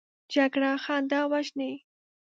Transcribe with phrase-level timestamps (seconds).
[0.33, 1.73] جګړه خندا وژني